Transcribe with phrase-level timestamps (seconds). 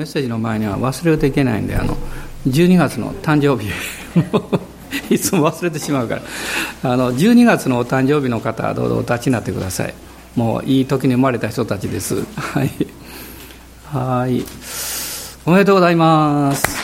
[0.00, 1.94] メッセージの前には忘れるといけないんであの
[2.48, 3.70] 12月の誕生日。
[5.14, 6.22] いつも忘れてしまうから。
[6.90, 9.92] あの12月のお誕生日の方はどうぞお立ちになってください。
[10.36, 12.24] もういい時に生まれた人たちです。
[12.34, 12.70] はい。
[13.92, 14.42] はい。
[15.44, 16.78] おめでとうございます。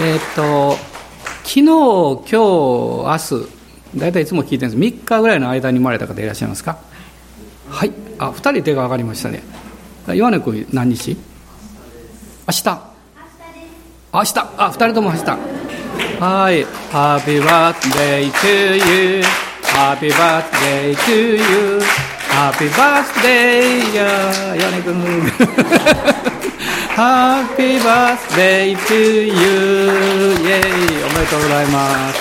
[0.00, 0.78] えっと
[1.42, 3.48] 昨日今日明日
[3.96, 4.76] 大体いつも聞いてるんです。
[4.76, 6.78] 3日ぐらいの間に生まれた方いらっしゃいますか？
[7.68, 8.07] はい。
[8.18, 9.42] あ二人手が上がりましたね。
[10.12, 11.16] 岩根君何日？
[12.46, 12.80] 明日。
[14.12, 14.38] 明日。
[14.56, 15.24] あ二人とも明日。
[16.20, 16.64] はい。
[16.92, 19.22] Happy birthday to you.
[19.62, 21.80] Happy birthday to you.
[22.30, 24.94] Happy birthday や岩根君。
[26.96, 29.32] Happy birthday to you.
[29.32, 32.18] イェイおめでとうございます。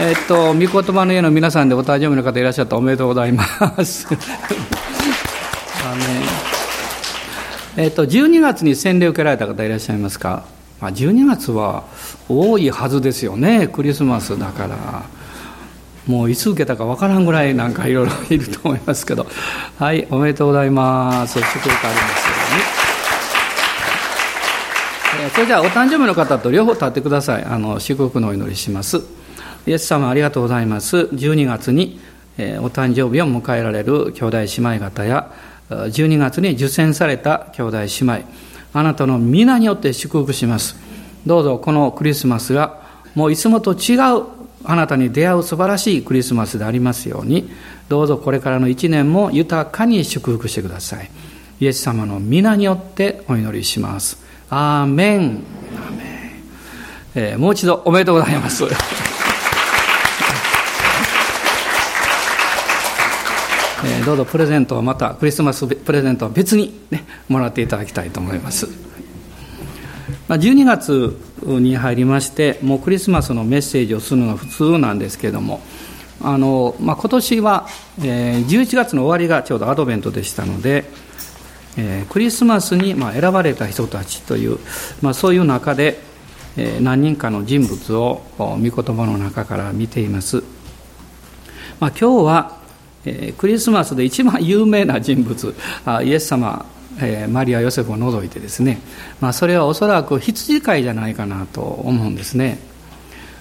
[0.00, 3.46] えっと、御言葉の家の皆さんでお誕生日の方いらっしゃったおめでとうございま
[3.84, 4.08] す。
[7.76, 10.44] えっと、12月に洗礼を受けられた方いらっしゃいますか、
[10.80, 11.84] まあ、12月は
[12.28, 15.14] 多いはずですよね、クリスマスだから。
[16.06, 19.26] もういつ受けたかわからんぐらいなんかいろいろいると思いますけど。
[19.78, 21.38] はい、おめでとうございます。
[21.38, 22.34] 祝福ありますよ
[25.22, 25.30] うに。
[25.30, 27.44] それじゃあお誕生日の方と両方立ってください。
[27.44, 29.00] あの、祝福のお祈りします。
[29.66, 30.96] イエス様ありがとうございます。
[30.98, 31.98] 12月に、
[32.36, 35.32] えお誕生日を迎えられる兄弟姉妹方や、
[35.70, 38.18] 12月に受選された兄弟姉妹、
[38.72, 40.76] あなたの皆によって祝福します。
[41.26, 42.82] どうぞこのクリスマスが、
[43.14, 44.24] もういつもと違う
[44.64, 47.50] あなたに出会う素晴らしいクリスマスでありますように、
[47.88, 51.10] どうぞこれからの一年も豊かに祝福してください。
[51.60, 54.18] イエス様の皆によってお祈りします。
[54.50, 55.20] アーメン。
[55.20, 55.44] ーメン
[57.14, 58.64] えー、もう一度おめでとうございます。
[63.84, 68.66] えー、どうぞプレゼントをまたクリスマスプレゼントは別に、ね、もらっていただきたいと思います、
[70.26, 75.60] まあ、12月に入りましてもうクリスマスのメッセージをするのが普通なんですけども
[76.22, 77.66] あの、まあ、今年は、
[77.98, 80.84] えー、11月の終わりがちょうどアドベントでしたので、
[81.76, 84.58] えー、クリスマスにまあ選ばれた人たちという、
[85.02, 85.98] まあ、そういう中で、
[86.56, 90.42] え、何人かの人物を御言葉の中から見ています、
[91.80, 92.63] まあ、今日は
[93.06, 95.54] えクリスマスで一番有名な人物
[96.02, 96.66] イエス様、
[97.00, 98.80] えマリア・ヨセフを除いてですね、
[99.20, 102.58] まあ、それはおそらく羊飼いじゃないかなと思うんですね。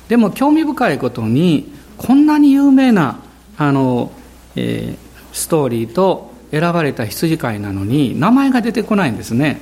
[0.09, 3.19] でも興味深いことにこんなに有名な
[3.57, 4.11] あの、
[4.55, 9.61] えー、ストーリーと選ばれた羊飼いなのに名前が出てこないんですね。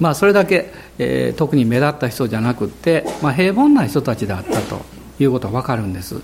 [0.00, 4.82] まあそれだけ、えー、特に目立った人じゃなくって、まあ、平凡な人たちだったと
[5.18, 6.20] いうことは分かるんです、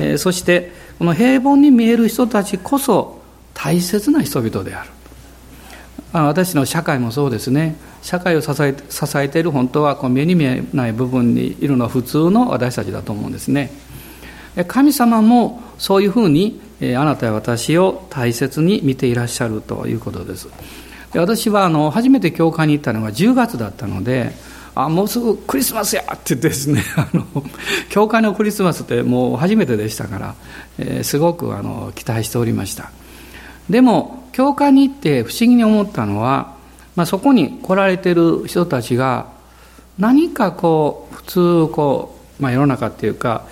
[0.00, 3.20] えー、そしてこの平凡に見える人たちこそ
[3.52, 4.90] 大切な人々である。
[6.12, 7.76] 私の社会もそうですね。
[8.02, 13.72] 社会を支え支えている本当はこう目に見えない部分にいるのは普通の私たちだと思うんですね。
[14.68, 20.48] 神様もそういうふうにあなたや私を大切に見ていらっしゃるということです。
[21.14, 24.32] 私はあの初めて教会に行ったのが10月だったので
[24.74, 27.24] あもうすぐクリスマスやって言ってですね あの
[27.90, 30.34] 教会のクリスマスってもう初めてでしたから、
[30.78, 32.90] えー、すごくあの期待しておりました。
[33.70, 36.54] でも教会に行って不思議に思ったのは、
[36.96, 39.26] まあ、そこに来られてる人たちが
[39.98, 43.44] 何かこう普通こう、まあ、世の中っていうか、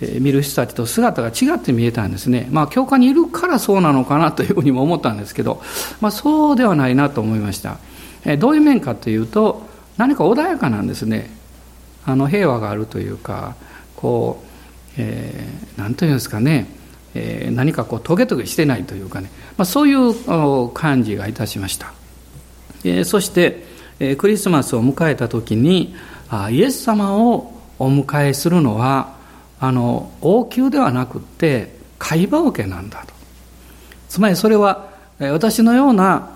[0.00, 2.48] えー、見る人たちと姿が違って見えたんですね。
[2.52, 5.60] まあ教会にいるからそうなのかなというふうにも思ったんですけど、
[6.00, 7.78] まあ、そうではないなと思いました、
[8.24, 9.67] えー、どういう面かというと
[9.98, 11.30] 何か穏やかなんですね。
[12.06, 13.54] あの平和があるというか
[13.94, 16.66] こう、えー、何というんですかね、
[17.14, 21.92] えー、何かこうトゲトゲしてないというかね、まあ、そういう感じがいたしました、
[22.82, 23.64] えー、そして、
[23.98, 25.94] えー、クリスマスを迎えた時に
[26.30, 29.16] あイエス様をお迎えするのは
[29.60, 33.12] あの王宮ではなくって会話桶なんだと。
[34.08, 34.88] つまりそれは
[35.18, 36.30] 私のような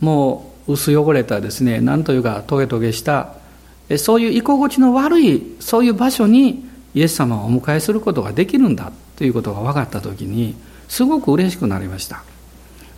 [0.00, 3.34] もう薄汚れたですね何というかトゲトゲした
[3.98, 6.64] そういう居心地の悪いそういう場所に
[6.94, 10.54] イエス様をお迎えすることができるんだということが分かった時に
[10.88, 12.22] すごく嬉しくなりました。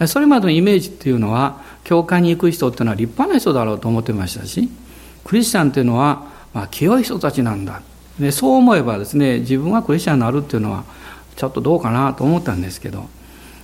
[0.09, 4.69] それまでのイメージっていうのは教会に行く人っていうのは立派な人だろうと思ってましたし
[5.23, 7.81] クリスチャンっていうのは、まあ、清い人たちなんだ。
[8.19, 10.85] でそう思えばですね自分がクリスチャンになるっていうのは
[11.37, 13.09] ちょっとどうかなと思ったんですけど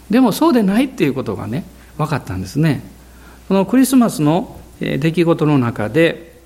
[0.08, 1.64] でもそうでないっていうことがね
[1.98, 2.82] 分かったんですね。
[3.50, 6.38] このクリスマスの出来事の中で、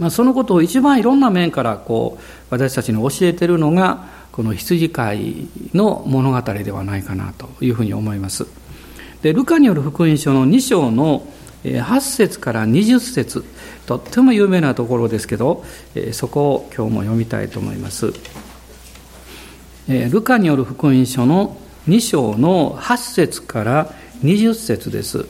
[0.00, 8.48] まあ、そのことを一番いろんな面からこう私たちに教えているのがこの羊飼いの物語ではないかなというふうに思います。
[9.22, 11.24] でルカによる福音書の2章の
[11.62, 13.44] 8節から20節
[13.86, 15.64] とっても有名なところですけど
[16.10, 18.12] そこを今日も読みたいと思います
[19.86, 21.56] ルカによる福音書の
[21.86, 23.94] 2章の8節から
[24.24, 25.26] 20節です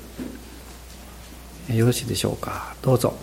[1.75, 2.75] よろしいでしょうか？
[2.82, 3.14] どうぞ。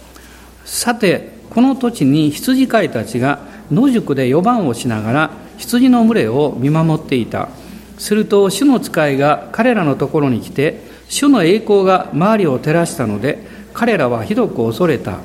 [0.65, 3.39] さてこの土地に羊飼いたちが
[3.71, 7.49] 野宿で4番をしながら羊の群れを見守っていた。
[7.97, 13.39] すると主の使いが彼らのところに来て主の栄光が周りを照らしたので
[13.73, 15.19] 彼らはひどく恐れた。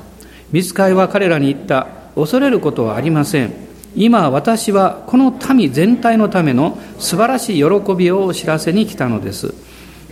[0.53, 1.87] 見つかいは彼らに言った。
[2.15, 3.53] 恐れることはありません。
[3.95, 9.55] 今私はこの民全体のための素晴らしい喜びを知らせに来たのです。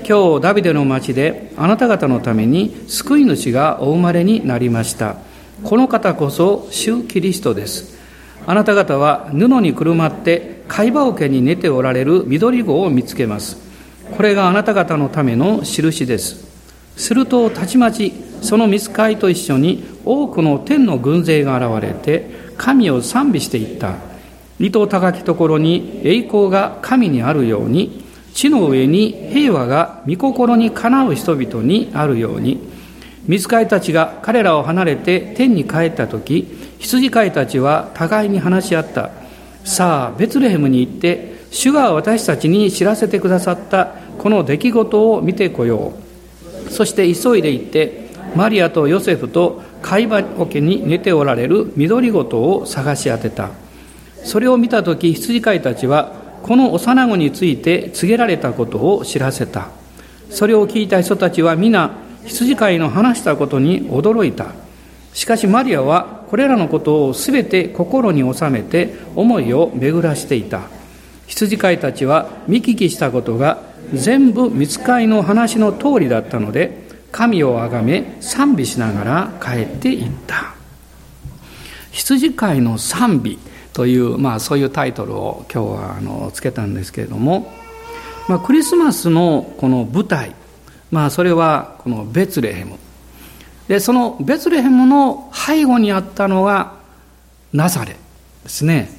[0.07, 5.17] 今日ダビデの町であなた方のために救い主がお生まれになりました。
[5.63, 7.99] この方こそ主キリストです。
[8.47, 13.59] あなた方は布にくるまって貝羽桶に寝ておられる緑子を見つけます。
[14.17, 16.49] これがあなた方のための印です。
[16.97, 18.13] するとたちまち
[18.43, 23.95] その見つかいと一緒に多くの天の軍勢が現れて神を賛美していった。
[24.59, 28.05] 糸高きところに栄光が神にあるように
[28.35, 32.61] 地の上に平和が御心にかなう人々にあるように
[33.27, 36.47] 見つかいたちが彼らを離れて天に帰った時
[36.79, 39.11] 羊飼いたちは互いに話し合った。
[39.65, 45.93] さあベツレヘムに行って主が私たちに知らせてくださったこの出来事を見てこよ
[46.67, 46.71] う。
[46.71, 53.51] そして急いで行ってマリアとヨセフと貝羽桶に寝ておられる緑ごとを探し当てた。
[54.25, 59.69] それを見た時羊飼いたちはこの幼子について告げられたことを知らせた。
[60.31, 61.91] それを聞いた人たちは皆
[62.25, 64.53] 羊飼いの話したことに驚いた。
[65.13, 70.63] しかしマリアはこれらのことをすべて心に収めて思いを巡らしていた。
[71.27, 73.63] 羊飼いたちは見聞きしたことが
[73.95, 80.55] 全部見つかいの話の通りだったので神をあがめ賛美しながら帰っていった。
[81.91, 83.39] 羊飼いの賛美。
[83.73, 87.53] という、まあ、そういうタイトルを今日はあのつけたんですけれども、
[88.29, 90.35] まあ、クリスマスのこの舞台、
[90.91, 92.77] まあ、それはこのベツレヘム。
[93.69, 96.75] でそのベツレヘムの背後にあったのが
[97.53, 97.97] ナザレ
[98.43, 98.91] ですね。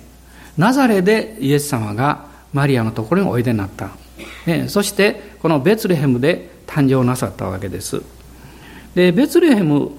[0.58, 3.90] ナザレでイエス様がマリアのところにおいでになった、
[4.46, 8.02] ね、そしてこのベツレヘムで誕生なさったわけです。
[8.96, 9.92] でベツレヘム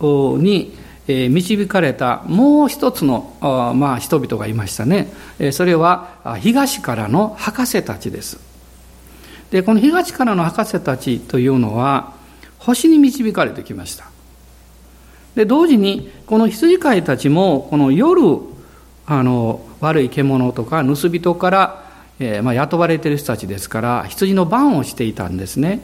[0.00, 0.76] に
[1.08, 5.12] 導かれたもう一つの、まあ、人々がいましたね。
[5.52, 8.38] それは東からの博士たちです。
[9.50, 12.12] でこの東からの博士たちというのは
[12.58, 14.04] 星に導かれてきました。
[15.34, 18.20] で同時にこの羊飼いたちもこの夜
[19.06, 21.84] あの悪い獣とか盗人から、
[22.18, 25.80] えー、まあ、雇われている人たちですから羊の番をしていたんですね。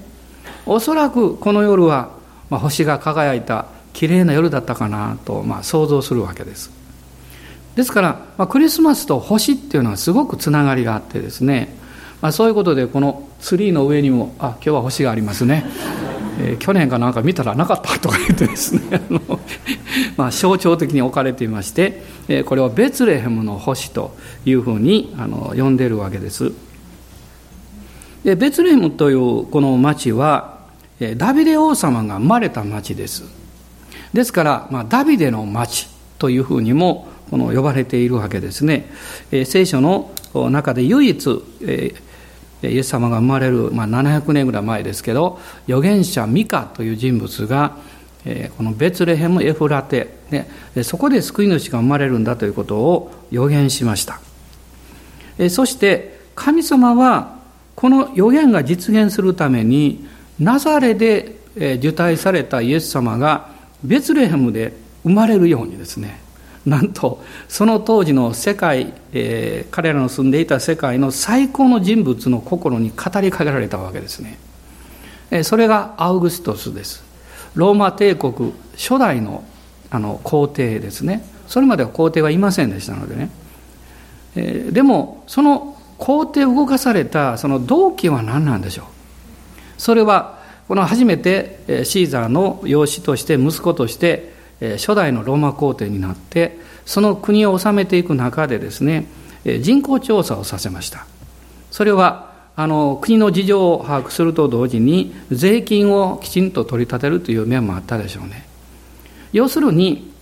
[0.67, 2.11] おそらくこの夜は、
[2.51, 6.71] まあ、星が輝いたきれいな夜だったかなと、まあ、想像するわけです。
[7.77, 11.75] ですから、まあ、クリスマスと星っていうのはすごくつながりがあってですね、
[12.21, 15.65] まあ、そういうことでこのツリーの上にもあ今日は星がありますね。
[16.41, 19.41] えー、去年かなんか見たらなかったとか言ってですね あの、
[20.17, 26.51] まあ、象徴的に置かれていまして、えー、これはベツレヘムの星というふうにあの呼んでるわけです。
[28.25, 30.55] でベツレヘムというこの町は
[31.17, 33.44] ダビデ王様が生まれた町です。
[34.15, 38.87] ですから、まあ、ダビデの町というふうにもこの呼ばれているわけですね、
[39.31, 40.11] えー、聖書の
[40.51, 41.29] 中で唯一、
[41.63, 42.05] えー
[42.63, 47.77] イエス様が生まれる、まあ、700年ぐらい前ですけど預言者ミカという人物が、
[48.25, 50.49] えー、このベツレヘム・エフラテ、ね、
[50.83, 54.21] そこで救い主が生まれるんだということを予言しました、
[55.39, 57.39] えー、そして神様は
[57.75, 60.07] この予言が実現するために
[60.39, 63.54] ナザレで受胎されたイエス様が
[63.85, 64.73] ベツレヘムで
[65.05, 66.25] 生まれるようにですね
[66.67, 74.39] なんとその当時の世界、えー、彼らの住んでいた世界の最高の人物の心に語りかけられたわけですね、
[75.31, 77.05] えー、それがアウグストスです。
[77.55, 79.45] ローマ帝国初代の
[79.91, 81.25] あの皇帝ですね。
[81.47, 83.31] それまでは皇帝はいませんでしたのでね、
[84.35, 88.87] えー、でもその皇帝動かされたその動機は何なんでしょう。
[89.77, 90.34] それは
[90.69, 94.33] この初めてシーザーの養子として息子として
[94.79, 99.07] 初代のローマ皇帝になってその国を治めていく中でですね
[99.61, 101.07] 人口調査をさせました。
[101.71, 108.47] それはあの国の事情を把握すると同時に税金をきちんと取り立てるという面もあったでしょうね。
[109.33, 110.13] 要するに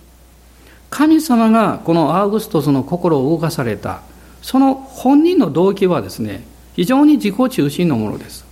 [0.89, 4.01] 神様がこのアウグストスの心を動かされた
[4.41, 6.43] その本人の動機はですね
[6.75, 8.42] 非常に自己中心のものです。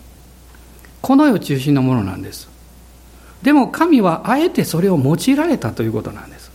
[1.01, 2.49] この世中心のものなんです。
[3.41, 6.51] でも神はあえてそれを用いられたということなんです。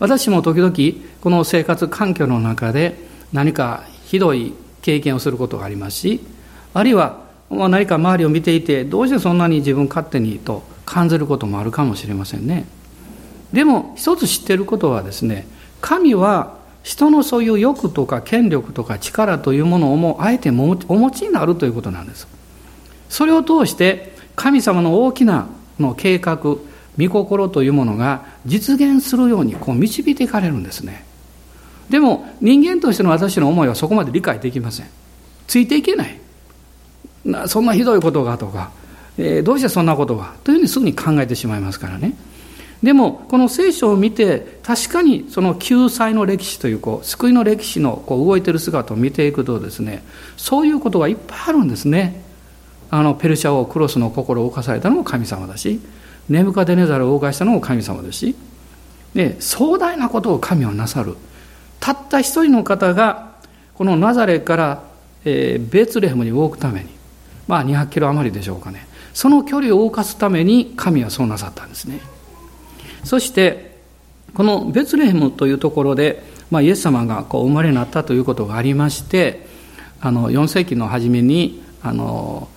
[0.00, 2.96] 私も時々この生活環境の中で
[3.32, 6.20] 何かひどい経験をすることがありますし
[6.72, 12.66] あるいは何か周りを見ていてどうしてそんなに自分勝手にと感じることもあるかもしれませんね。
[13.52, 15.46] でも一つ知っていることはですね
[15.80, 20.76] 神は人のそういう欲とか権力とか力というものをもあえてお持
[21.10, 22.28] ちになるということなんです。
[23.08, 25.48] それを通して神様の大きな
[25.78, 26.38] の計画
[26.98, 31.04] 御心というものが実現するようにこう導いていかれるんですね。
[31.90, 34.86] でも人間としての私の思いはそこまで理解できません。
[35.46, 36.18] ついていけない。
[37.46, 38.70] そんなひどいことがとか、
[39.16, 42.14] えー、どうしてそんなことがというふうにすぐに考えてしまいますからね。
[42.82, 50.04] でもこの聖書を見て確かにその救済の歴史というこう救いの歴史のこう動いてる姿を見ていくとですね
[50.36, 52.27] そういうことがいっぱいあるんですね。
[52.90, 55.80] あのペルシャ王クロスの心を動かされたのも神様だし
[56.28, 58.36] ネブカデネザルを動かしたのも神様ですし
[59.14, 61.16] で壮大なことを神はなさる。
[61.80, 63.36] たった一人の方が
[63.74, 64.82] このナザレから、
[65.24, 66.90] えー、ベツレヘムに動くために
[67.46, 68.86] まあ200キロ余りでしょうかね。
[69.14, 72.00] その距離を動かすために神はそうなさったんですね。
[73.04, 73.78] そして
[74.34, 79.46] このベツレヘムというところで、まあ、イエス様がこう生まれになったということがありまして
[80.00, 82.48] あの4世紀の初めにあの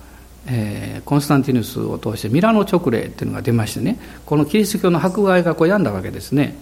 [0.46, 6.56] えー、コンスタンティヌスを通してミラノ直令っていうのが出ましてねこのキリスト教の迫害がこう病んだわけですね、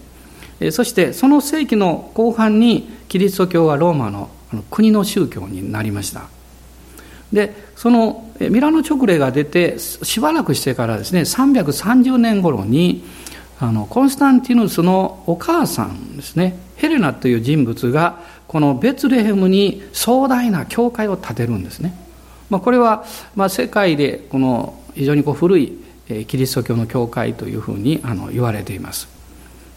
[0.59, 4.29] えー、そしてその世紀の後半にキリスト教はローマの
[4.69, 6.23] 国の宗教になりました。
[7.31, 13.05] でそのミラノ直令が出てしばらくしてからですね330年頃に
[13.59, 21.93] あのコンスタンティヌスのお母さんですねヘレナという人物がこのベツレヘムに壮大な教会を建てるんですね。
[22.51, 23.05] まあ、これは、
[23.35, 25.79] まあ、世界でこの非常にこう古い
[26.27, 29.07] キリスト教の教会というふうにあの言われています。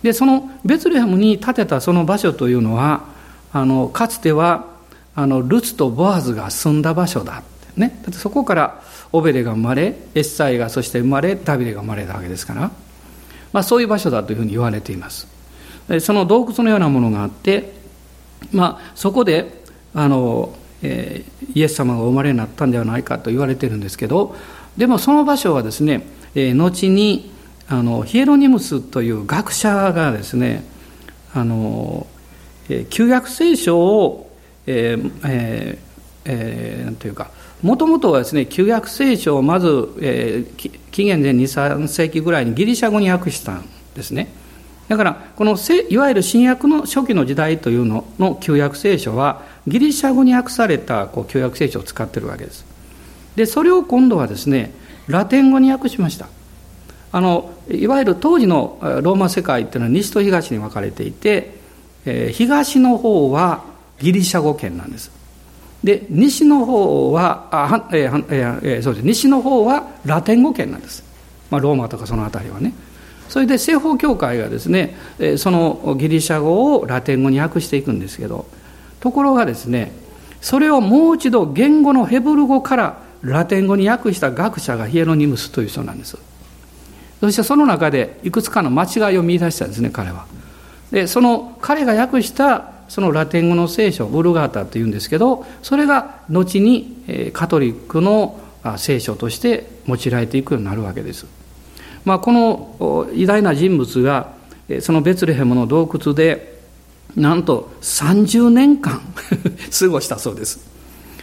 [0.02, 3.04] でそのベツレヘムに建てたその場所というのは
[3.52, 4.66] あのかつては
[5.14, 7.42] あのルツとボアズが住んだ場所だ。
[7.76, 12.70] ね、だってそこからオベレが生まれエッサイがそして生まれダビデが生まれたわけですから、
[13.52, 15.28] まあ、そういう場所だというふうに言われています。
[16.00, 17.72] その洞窟のようなものがあって、
[18.52, 19.62] まあ、そこで
[19.94, 24.36] あのえー、イエス様がお生まれになったんではないかと言われてるんですけど
[24.76, 27.32] でもその場所はですね、えー、後に
[27.68, 30.64] あのヒエロニムスという学者がですね
[31.32, 32.06] あの、
[32.68, 34.30] えー、旧約聖書を、
[34.66, 35.94] えーえー
[36.26, 37.30] えー、なんていうか
[37.62, 43.64] もともとはですね旧約聖書をまず、えー、紀元前23世紀ぐらいにギリシャ語に訳したん
[43.94, 44.28] ですね。
[44.88, 45.56] だからこの
[45.88, 52.64] いわゆる新約の初期の時代というのの旧約聖書はギリシャ語に訳されたこう旧約聖書を使ってるわけです。
[53.36, 54.72] でそれを今度はですね
[55.06, 56.28] ラテン語に訳しました。
[57.12, 61.54] あのいわゆる当時のローマ世界っていうのは西と東に分かれていて、
[62.04, 63.64] えー、東の方は
[64.00, 65.10] ギリシャ語圏なんです。
[65.84, 68.26] で西の方はあ、えー
[68.62, 69.06] えー、そうです。
[69.06, 71.04] 西の方はラテン語圏なんです、
[71.50, 72.72] まあ、ローマとかその辺りはね。
[73.28, 74.96] それで西方教会がですね
[75.38, 78.46] そのギリシャ語をラテン語に訳していくんですけど
[79.04, 79.92] ところがですね
[80.40, 86.16] それをもう一度言語のヘブル語からラテン語に訳した学者がヒエロニムスという人なんです。
[87.20, 90.24] そしてその中でいくつかの間違いを見出したんですね彼は。
[90.90, 98.40] でその彼が訳したそのラテン語の聖書ブルガータというんですけどそれが後にカトリックの
[98.78, 101.26] 聖書として用いられていくようになるわけです、
[102.06, 104.32] まあ、この偉大な人物が
[104.80, 106.53] そのベツレヘムの洞窟で
[107.16, 109.00] なんと30年間
[109.78, 110.60] 過ごしたそうです。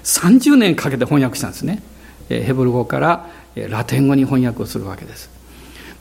[0.03, 1.83] 30年かけて翻訳したんですね。
[2.29, 5.29] ヘブル語からラテン語に翻訳をするわけです。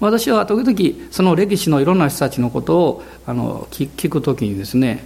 [0.00, 5.04] 私は時々その歴史のいろんな人たちのことをあの聞く時にですね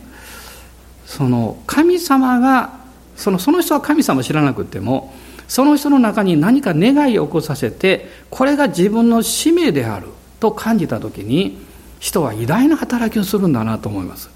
[1.05, 2.79] その神様が
[3.17, 5.13] そのその人は神様を知らなくても
[5.49, 10.09] その人の中に何か願いを起こさせてこれが自分の使命である
[10.41, 11.59] と感じた時に
[11.99, 14.34] 人は偉大な働きをするんだなと思います。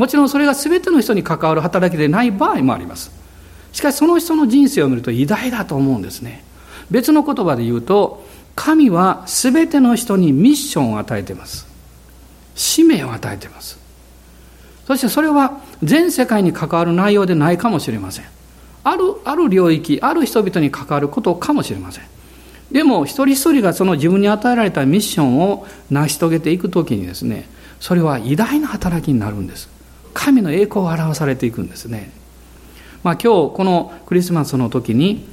[0.00, 3.10] もちろんそれが全ての人に関わる働きでない場合もあります。
[3.70, 6.42] しかしその人の人生を見ると偉大だと思うんですね。
[6.90, 8.24] 別の言葉で言うと
[8.56, 11.66] 神は全ての人にミッションを与えています。
[12.54, 13.78] 使命を与えています。
[14.86, 18.24] そしてそれは全世界に関わる内容でないかもしれません。
[18.84, 22.04] あるある領域ある人々に関わることかもしれません。
[22.72, 29.79] でも一人一人がその自分に与えられたミッションを成し遂げていくときにですねそれは偉大な働きになるんです。
[30.12, 32.12] 神の栄光を表されていくんですね。
[33.02, 35.26] まあ、今日このクリスマスの時に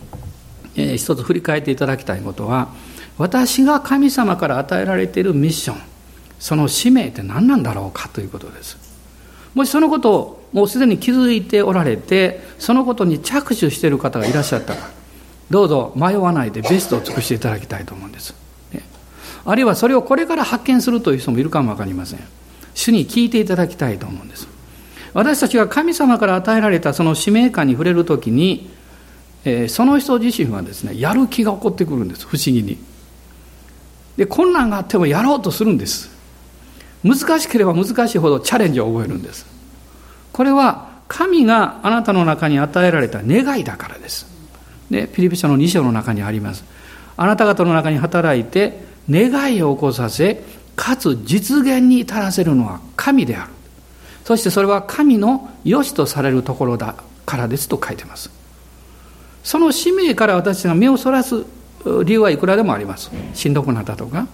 [0.78, 2.70] えー、一つ振り返っていただきたいことは
[3.18, 5.78] 私が神様から与えられているミッション
[6.40, 8.78] その使命って何なんだろうかということです。
[9.56, 14.82] もしそのことをもうすでに気づいておられてそのことに着手している方がいらっしゃったら
[15.50, 18.36] どうぞ迷わないでベストを尽くしていただきたいと思うんです、
[18.72, 18.84] ね、
[19.46, 22.20] あるいはそれをこれから発見するという人もいるかも分かりません。
[22.76, 24.48] 主に聞いていただきたいと思うんです。
[25.18, 28.70] 私たちが神様から与えられたその使命感に触れるときに、
[29.46, 32.28] えー、その人自身はですねやる気が起こってくるんです。
[32.28, 32.78] 不思議に。
[34.16, 36.12] で困難があってもやろうとするんです。
[37.04, 39.48] 難しければ難しいほどチャレンジを覚えるんです。
[40.34, 44.28] これは神があなたの中に与えられた願いだからです。
[44.92, 46.64] でピリピ書の2章の中にあります。
[47.16, 50.44] あなた方の中に働いて願いを起こさせ
[50.76, 53.57] かつ実現に至らせるのは神である。
[54.28, 58.30] そしてそれは神の良しとされるところだからですと書いてます。
[59.42, 61.46] その使命から私が目をそらす
[62.04, 63.10] 理由はいくらでもあります。
[63.34, 64.28] しんどくなったとか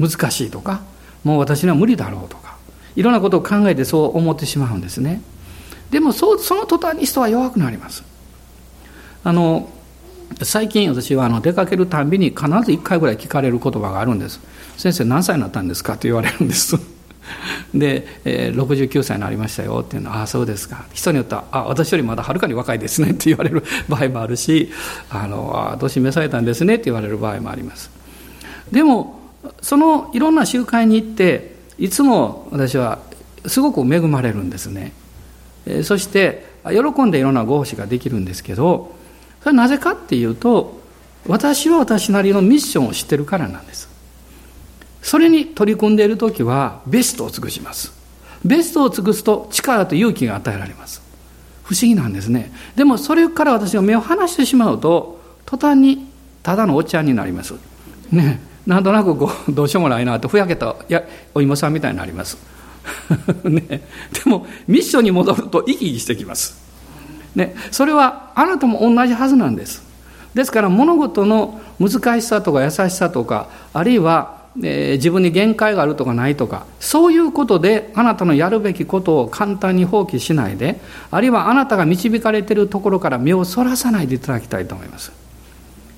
[0.00, 0.80] 難しいとか
[1.22, 2.56] もう私には無理だろうとか
[2.96, 5.22] いろんなことを考えてそう思ってしまうんですね。
[5.92, 8.02] でもそその途端に人は弱くなります。
[9.22, 9.70] あの
[10.42, 14.40] 最近私はあの出かけるたんびに必ず1回ぐらい聞かれる言葉があるんです。
[14.76, 15.92] 先生何歳になったんですか？
[15.92, 16.95] と言われるんです。
[17.74, 20.84] で、えー、69歳になりましたよっていうのは、ああ、そうですか。
[20.92, 24.70] 人によっては、あ私よりまだはるかに若いですねって言われる 場合もあるし、
[25.10, 27.90] あの、あ年召されたんですねって言われる場合もあります。
[28.70, 29.20] でも、
[29.60, 32.98] そのいろんな集会に行って、いつも私は
[33.46, 34.92] すごく恵まれるんですね。
[35.66, 38.94] えー、そして、喜んでいろんなご奉仕ができるんですけど、
[39.40, 40.80] それはなぜかっていうと、
[41.28, 43.88] 私は私なりのミッションを知ってるからなんです。
[45.06, 47.92] それに取り組んでいる時はベストを尽くします。
[48.44, 51.00] ベストを尽くすと力と勇気が与えられます。
[51.62, 52.50] 不思議なんですね。
[52.74, 56.08] でもそれから私が目を離してしまうと途端に
[56.42, 57.54] ただのおっちゃんになります。
[58.10, 58.40] ね。
[58.66, 62.36] なんとなくこうどうしようもないなとふやけたやお芋さんみたいになります。
[63.44, 63.80] ね、で
[64.24, 66.56] もミッションに戻ると生き生きしてきます、
[67.34, 69.84] ね、それはあなたも同じはずなんです。
[70.34, 85.12] ですから物事の難しさとか優しさとかあるいはえー、自分に限界があるとかないとかそういうことであなたのやるべきことを簡単に放棄しないであるいはあなたが導かれているところから目をそらさないでいただきたいと思います。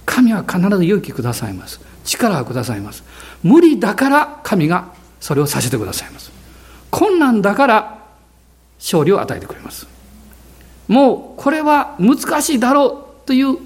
[0.07, 1.81] 神は必ず勇気くださいます。
[2.05, 3.05] 力をくださいます。
[3.43, 6.33] 無理だから神がそれをさせてくださいます。
[6.91, 7.99] 困難だから
[8.79, 9.87] 勝利を与えてくれます。
[10.89, 13.59] もうこれは難しいだろうという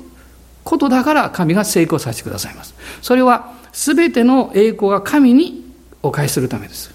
[0.64, 2.74] ことだから神が成功させてくださいます。
[3.00, 5.64] それは全ての栄光が神に
[6.02, 6.94] お返しするためです。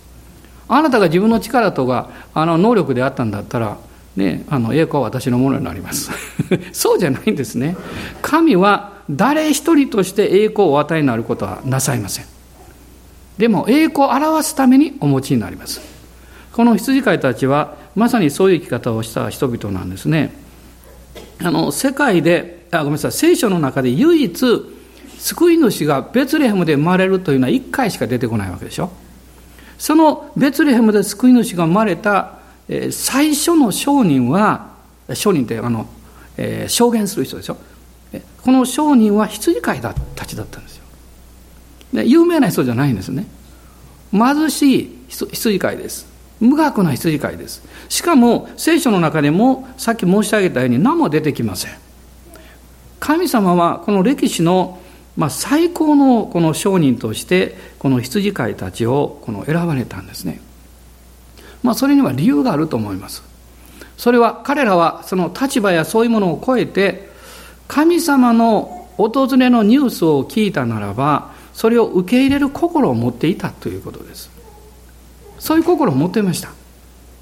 [0.67, 3.77] あなたが自分の力とかあの能力であったんだったら、
[4.15, 6.11] ね、あの栄光は私のものになります。
[6.73, 7.75] そうじゃないんですね。
[8.21, 12.25] 神は誰一人として栄光をお与えになることはなさいません。
[13.37, 15.81] でも栄光を表すためにお持ちになります。
[16.51, 20.33] この羊飼いたちはまさにそういう生き方をした人々なんですね。
[21.39, 24.76] あの世界であごめんなさい聖書の中で唯一
[25.19, 28.91] 救い主がベツレヘムで生まれるというのは1回しか出てこないわけでしょ。
[29.77, 32.39] そのベツレヘムで救い主が生まれた
[32.91, 34.71] 最初の商人は
[35.13, 35.87] 商人ってあの、
[36.35, 37.57] えー、証言する人でしょ。
[38.43, 39.93] この商人は羊飼いた
[40.25, 40.83] ちだったんですよ。
[41.93, 43.25] で有名な人じゃないんですね。
[44.11, 46.07] 貧しい羊飼いです。
[46.39, 47.63] 無学な羊飼いです。
[47.89, 51.71] しかも聖書の中でもさっき申し上げたように何も出てきません。
[52.99, 54.79] 神様はこの歴史の
[55.17, 60.39] まあ、最高のこの商人としてこの羊飼いたちをこの選ばれたんですね、
[61.63, 63.23] まあ、それには理由があると思います。
[63.97, 67.09] それは彼らはその立場やそういうものを超えて
[67.67, 74.29] 神様の訪れのニュースを聞いたならばそれを受け入れる心を持っていたということです。
[75.39, 76.49] そういう心を持っていました。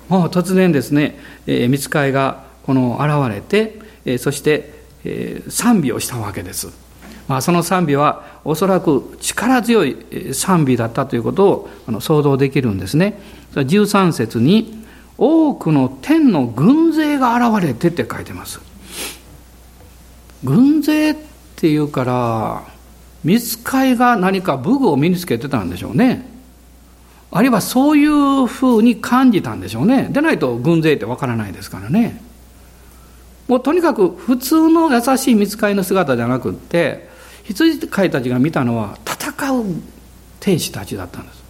[0.10, 4.74] もう突然ですね、えー、見つかいがこの現れて、えー、そして、
[5.06, 6.85] えー、賛美をしたわけです。
[7.28, 9.98] まあ、その賛美はおそらく力強い
[10.34, 13.20] 賛美だったということを想像できるんですね。
[13.54, 14.84] 13節に
[15.18, 18.60] 多くの天の軍勢が現れてって書いてます。
[20.44, 21.16] 軍勢っ
[21.56, 22.64] ていうから
[23.24, 26.30] 見つかいが何か武具を身につけてたんでしょうね。
[27.32, 30.10] あるいはそういうふうに感じたんでしょうね。
[30.12, 32.22] でないと軍勢ってわからないですからね。
[33.48, 37.10] もうとにかく普通の優しい見つかりの姿じゃなくって
[37.48, 39.66] 羊飼いたちが見たのは戦う
[40.40, 41.44] 天使たちだったんです。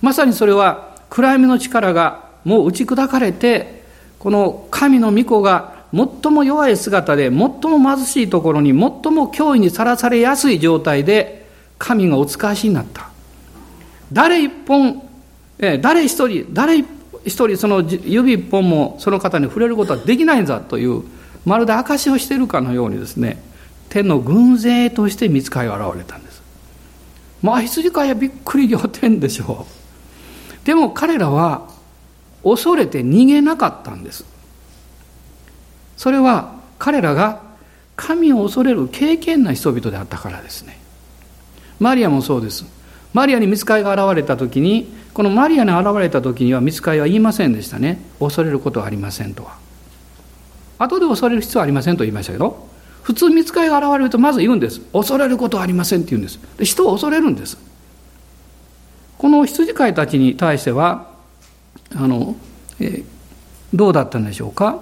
[0.00, 3.84] まさにそれは暗闇の力がもう打ち砕かれて
[4.18, 8.78] この神の御子が最も弱い姿で最も貧しいところに最
[9.12, 13.10] も脅威にさらされやすい状態で神がお使わしになった。
[14.12, 15.02] 誰一本
[15.58, 21.02] 誰一人誰一人その指一本もその方に触れることはできないんだという
[21.44, 23.42] まるで証しをしているかのようにですね
[23.90, 26.40] 天の軍勢として見つかり現れたんです。
[27.42, 30.66] まあ羊飼いはびっくり仰天でしょう。
[30.66, 31.68] でも彼らは
[32.44, 34.24] 恐れて逃げなかったんです。
[35.96, 37.42] それは彼らが
[37.96, 40.78] 神を恐れる敬虔な人々であったからですね。
[41.78, 42.64] マリアもそうです。
[43.12, 48.00] マリアに見つかりが現れた時にこのマリアに現れた時には見つかりは言いませんでしたね。
[48.20, 49.58] 恐れることはありませんとは。
[50.78, 52.69] 後で恐れる必要はありませんと言いましたけど。
[53.02, 54.80] 普通見つかりが現れるとまず言うんです。
[54.92, 56.38] 恐れることはありませんって言うんです。
[56.58, 57.58] で人を恐れるんです。
[59.18, 61.10] この羊飼いたちに対しては
[61.94, 62.36] あの、
[62.78, 63.04] えー、
[63.74, 64.80] どうだったんでしょうか、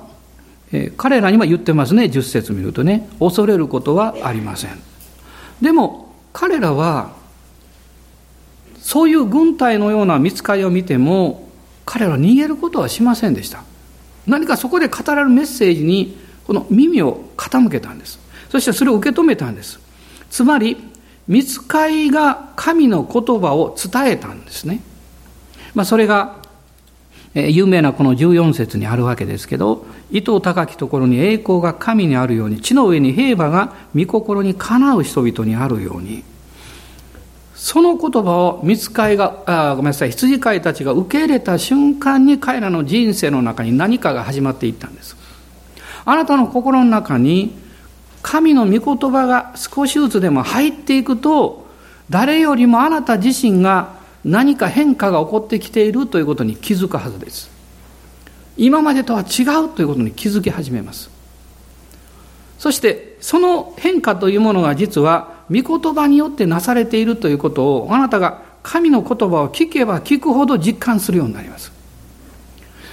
[0.72, 3.08] えー、彼らには言ってますね10節見るとね。
[3.18, 4.80] 恐れることはありません。
[5.60, 7.12] でも彼らは
[8.80, 11.48] そういう軍隊のような見つかりを見ても
[11.84, 13.64] 彼らは逃げることはしませんでした。
[14.26, 16.16] 何かそこで語られるメッセージに
[16.48, 18.18] この耳を傾けたんです。
[18.48, 19.78] そしてそれを受け止めたんです。
[20.30, 20.76] つまり
[21.28, 24.80] 見つかりが神の言葉を伝えたんですね、
[25.74, 26.36] まあ、それが
[27.34, 36.24] 有名なこの14節にあるわけですけど糸高きところに栄光が神にあるように地の上に平和が御心にかなう人々にあるように
[37.54, 45.17] その言葉を見つかいが、あごめんなさい、羊飼いたちが受け入れた瞬間に彼らの人生の中に何かが始まっていったんです。
[46.10, 47.54] あなたの心の中に
[48.22, 51.66] 神の御言葉が少しずつでも入っていくと、
[52.08, 53.92] 誰よりもあなた自身が
[54.24, 57.50] 何か変化が起こってきているということに気づくはずです。
[58.56, 61.10] 今までとは違うということに気づき始めます。
[62.58, 71.77] そしてその変化というものが実は御言葉によってなされているということをあなたが神の言葉を聞けば聞くほど実感するようになります。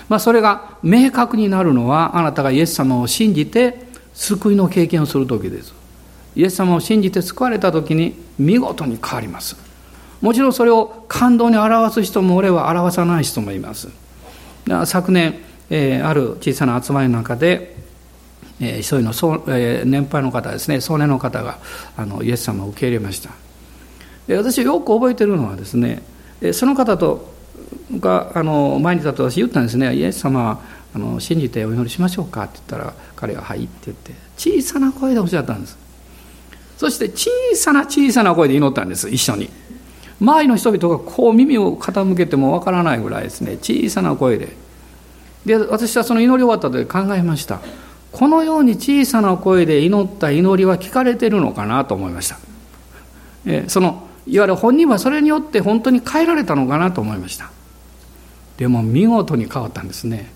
[0.10, 5.74] まあ、それが明確になるのはあなたがイエス様を信じて救いの経験をする時です。
[6.36, 9.56] イエス様を信じて救われた時に見事に変わります。
[10.22, 13.90] もちろんそれを感動に表す人もおれば表さない人もいます。
[14.86, 15.36] 昨年、
[15.70, 17.76] えー、ある小さな集まりの中で
[18.60, 19.12] えー、一人の、
[19.48, 21.60] えー、年配の方ですね壮年の方が
[21.98, 23.32] あのイエス様を受け入れました
[24.34, 26.02] 私よく覚えてるのはですね
[26.54, 27.35] その方と
[28.00, 30.60] があの前に立って私言ったんですね「イエス様
[30.94, 35.78] あの信じてお祈りしましょうか」って言ったら彼が「はい」って言って小さな声でおっしゃったんです。
[36.78, 39.50] そして小さな小さな声で祈ったんです一緒に。
[40.20, 44.56] 周りの人々がこう耳を傾けてもわからないぐらいですね小さな声で。
[45.46, 47.60] で私はその祈り終わった時考えました。
[48.12, 52.38] このように小さな声で祈った祈りは聞かれてるのかなと思いました。
[53.46, 57.52] えそのいわゆる本人はそれによって本当に変えられたのかなと思いました。
[58.58, 60.32] でも見事に変わったんですね。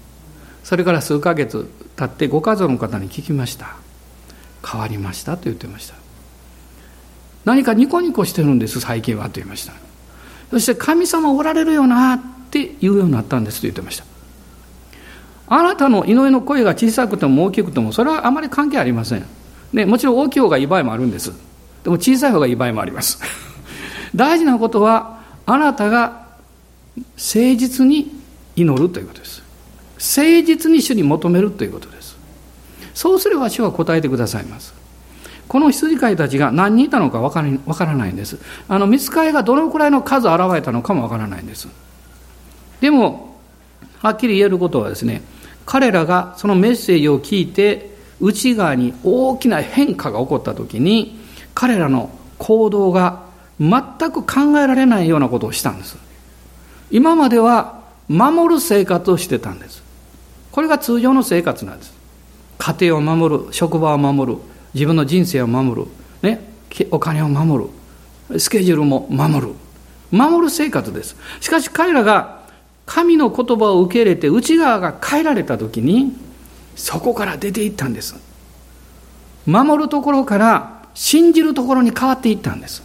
[0.63, 3.75] それから数ヶ月経ってご家族の方に聞きました。
[4.65, 5.95] 変わりましたと言ってました。
[7.45, 9.73] 何かニコニコしてるんです最近はと言いました。
[10.51, 12.19] そして神様おられるよなっ
[12.51, 14.09] て言うようになったんですと言ってました。
[15.51, 19.25] あなたの祈りの声が小さくても大きくてもそれはあまり関係ありません、
[19.73, 21.33] ね、もちろん大きい方がいい場合もあるんです
[21.83, 23.19] でも小さい方がいい場合もあります
[24.13, 26.28] 大事なことはあなたが
[26.97, 28.11] 誠実に
[28.55, 29.41] 祈るということです。
[29.99, 32.17] 誠実に主に求めるということです。
[32.93, 34.73] そうすれば主は答えてくださいます。
[35.47, 38.37] この羊飼いたちが何人いたのか分からないんです。
[38.67, 41.67] あの見つかりがどのくらいの数現れたのかも分からないんです。
[42.81, 43.39] でも
[44.01, 45.21] はっきり言えることはですね
[45.65, 51.19] 彼らがそのメッセージを聞いて内側に大きな変化が起こった時に
[51.55, 53.23] 彼らの行動が
[53.59, 55.97] 全く考えられないようなことをしたんです。
[56.91, 59.83] 今までは守る生活をしてたんです。
[60.51, 61.93] これが通常の生活なんです。
[62.57, 64.39] 家庭を守る職場を守る
[64.73, 65.87] 自分の人生を守る、
[66.21, 66.41] ね、
[66.91, 67.65] お金を守
[68.29, 69.53] るスケジュールも守る。
[70.11, 71.15] 守る生活です。
[71.39, 72.39] しかし彼らが
[72.85, 76.13] 神の言葉を受け入れて内側が変えられた時に
[76.75, 78.15] そこから出ていったんです。
[79.45, 82.83] 守るところから信じるところに変わっていったんです。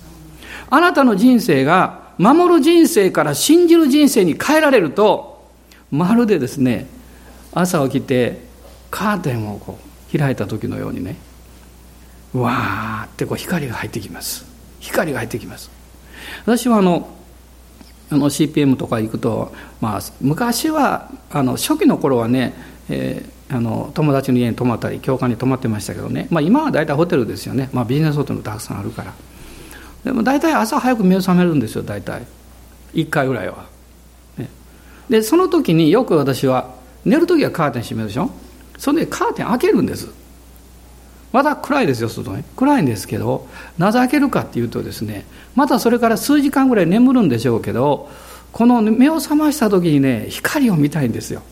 [0.70, 5.48] あなたの人生が守る人生から信じる人生に変えられると
[5.90, 6.86] まるでですね
[7.52, 8.40] 朝起きて
[8.90, 9.78] カーテンをこ
[10.14, 11.16] う開いた時のようにね
[12.34, 14.44] わーってこう光が入ってきます。
[14.80, 15.70] 光が入ってきます。
[16.44, 17.08] 私はあの
[18.10, 22.54] あの CPM とか行くと、まあ、昔はあの初期の頃はね、
[22.88, 29.12] えあの友達の家に泊まったり教会に泊まってましたけどね、まあ、今は大体ホテルですよね、まあ、ビジネスホテルもたくさんあるから。
[30.04, 32.26] でも大体朝早く目を覚めるんですよ大体。
[32.92, 33.66] 1回ぐらいは、
[34.36, 34.48] ね、
[35.08, 38.30] でその時によく私は寝る時はカーテン閉めるでしょ？
[38.78, 40.08] それでカーテン開けるんです。
[41.32, 48.08] まだ暗いですよ外ね暗いんですけどなぜ開けるかっていうとですねまたそれから数時間ぐらい眠るんでしょうけど
[48.52, 51.42] この目を覚ました時にね光を見たいんですよ。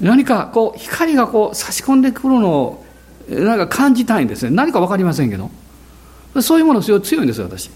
[0.00, 2.84] 何かこう光がこう差し込んでくるのを
[3.28, 4.50] なんか感じたいんですね。
[4.50, 5.50] 何か分かりませんけど。
[6.42, 7.70] そういうもの強いんですよ私。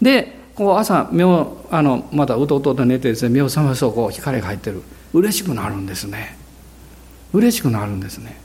[0.00, 4.82] でこう朝目をあのまたうとうとと寝てですね目を覚ますとこう光が入ってる。
[5.12, 6.36] 嬉しくなるんですね。
[7.32, 8.40] 嬉しくなるんですね。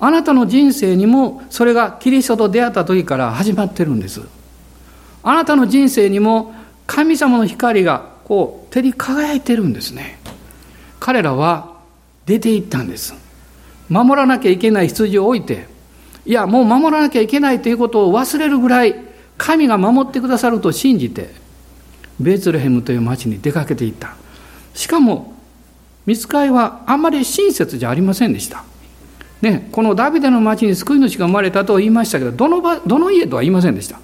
[0.00, 4.22] あなたの人生にもそれがキリストと出会った時から始まってるんです。
[5.22, 6.54] あなたの人生にも
[6.86, 10.18] 神様の光がこう照り輝いてるんですね。
[11.00, 11.76] 彼らは
[12.26, 13.14] 出て行ったんです。
[13.88, 15.66] 守らなきゃいけない羊を置いて
[16.28, 18.94] いやもう守らなきゃいけないということを忘れるぐらい
[19.38, 21.30] 神が守ってくださると信じて
[22.20, 24.14] ベーツレヘムという町に出かけていった。
[24.74, 25.34] しかも
[26.04, 28.62] 見つかいはあんまり親切じゃありませんでした。
[29.40, 33.98] ね、このダビデの町に救い主が生まれたと言いましたけどどの場どの家とは言いませんでした。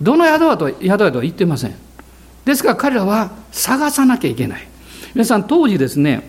[0.00, 1.74] どの宿はと宿屋とは言ってません。
[2.46, 4.66] ですから彼らは探さなきゃいけない。
[5.14, 6.22] 皆さん当時ですね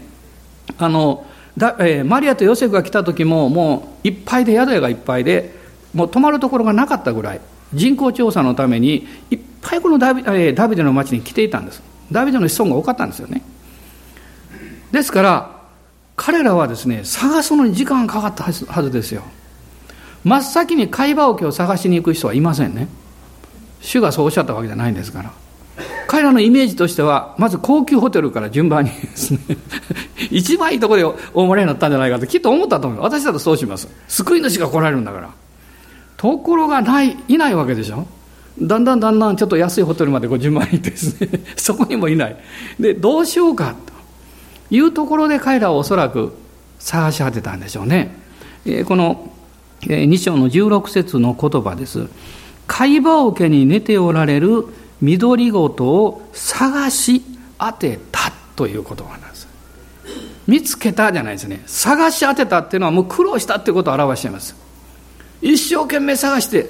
[0.77, 1.25] あの
[1.57, 5.55] だ、えー、マリアとヨセフが来た時ももういっぱいで宿屋がいっぱいで
[5.93, 7.41] もう泊まるところがなかったぐらい
[7.73, 13.41] 人口調査のためにいっぱいこのダビ,、えー、ダビデの町に来ていたんですダビデの子孫が多かったんですよね
[14.91, 15.57] ですから
[16.17, 19.21] 彼らはですね、探すのに時間がかかったはずですよ。
[20.25, 22.87] 真っ先に貝羽桶を探しに行く人はいませんね。
[23.81, 25.31] 主がそうおっしゃったわけじゃないんですから。
[26.07, 29.39] 彼らのイメージとしては、まず高級ホテルから順番にですね、
[30.31, 33.03] 一番いいところでお生まれになったんじゃないかときっと思ったと思う。
[33.03, 33.89] 私だとそうします。
[34.07, 35.29] 救い主が来られるんだから。
[36.15, 38.07] ところがない、いないわけでしょ。
[38.59, 42.37] だんだんだんだんちょっと安いホテルまでこう順番に行ってですね、 そこにもいない。
[42.79, 43.93] で、どうしようかと。
[44.69, 46.33] いうところで彼らはおそらく
[46.79, 48.15] 探し当てたんでしょうね。
[48.65, 49.31] えこの
[49.81, 52.07] 2章の16節の言葉です。
[52.65, 54.65] 貝羽桶に寝ておられる
[55.01, 57.21] 緑ごとを探し
[57.59, 59.47] 当てたという言葉なんです。
[60.47, 61.61] 見つけたじゃないですね。
[61.65, 64.55] 探し当てたっていうのはもう苦労したっていうことを表しています。
[65.41, 66.69] 一生懸命探して、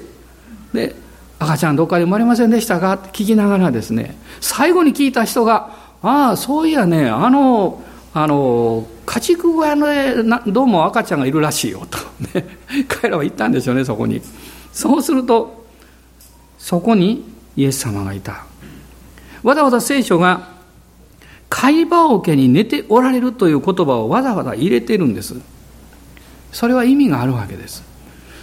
[0.72, 0.94] で、
[1.38, 2.94] 赤ちゃんどっかで生まれませんでしたか？
[2.94, 5.70] って聞きながらですね、最後に聞いた人が、
[6.02, 7.82] ああ、そういやね、あの、
[8.14, 11.98] あの家畜小屋のどうも赤ちゃんがいるらしいよと、
[12.38, 14.20] ね、 彼らは言ったんですよねそこに
[14.72, 15.66] そうすると
[16.58, 17.24] そこに
[17.58, 18.46] イエス様がいた。
[19.42, 20.48] わざわざ聖書が
[21.48, 25.34] 貝羽桶に寝ておられるという言葉をわざわざ入れてるんです。
[26.52, 27.82] それは意味があるわけです。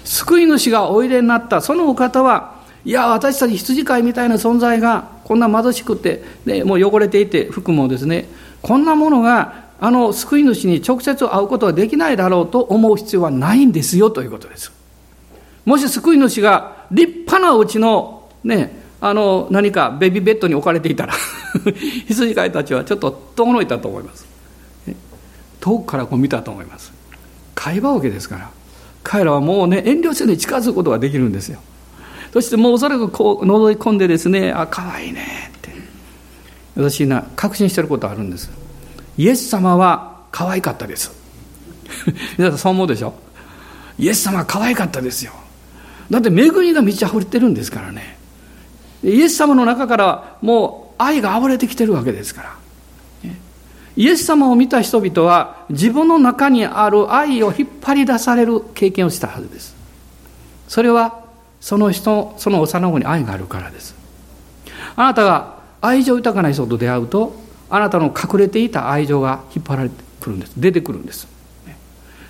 [0.03, 1.61] 救い主がおいでになった。
[1.61, 8.27] そのお方はいや私たち羊飼いみたいな存在がこんな貧しくて、ね、もう汚れていて服もですね
[8.61, 14.73] こんなものがあの救い主に直接会うことはできないだろうと思う必要はないんですよということです。
[15.63, 21.13] もし救い主が立派なうちのね、あの何かベビーベッドに置かれていたら
[22.07, 24.25] 羊飼いたちはちょっと遠のいたと思います。
[25.59, 26.91] 遠くからこう見たと思います。
[27.55, 28.49] 会話桶ですから。
[29.03, 31.59] 彼らはもうね、遠慮せずに近づくことができるんですよ。
[32.33, 35.69] そしてもうおそらくこう覗き込んでですね、あ、可愛いねって。
[36.75, 38.49] 私な、確信してることあるんです。
[39.17, 41.11] イエス様は可愛かったです
[42.37, 43.13] 皆さんそう思うでしょ？
[43.97, 45.31] イエス様は可愛かったですよ
[46.11, 48.17] だって恵みが満ち溢れてるんですからね
[49.05, 52.55] イエス様の中からもう愛が溢れてきてるわけですから。
[53.97, 59.73] イエス様を見た人々は自分の中にある愛を引っ張り出される経験をしたはずです。
[60.67, 61.23] それは
[61.61, 63.95] その人その幼子に愛があるからです。
[64.97, 67.35] あなたが愛情豊かな人と出会うと
[67.69, 70.53] あなたの隠れていた愛情が引っ張られてくるんです。
[70.57, 71.27] 出てくるんです。